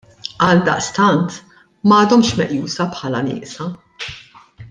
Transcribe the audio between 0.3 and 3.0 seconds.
Għaldaqstant m'għadhomx meqjusa